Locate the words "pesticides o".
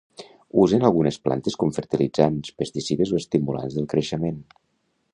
2.63-3.23